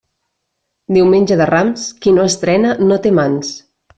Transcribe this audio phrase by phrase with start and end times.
[0.97, 3.55] Diumenge de Rams, qui no estrena no té mans.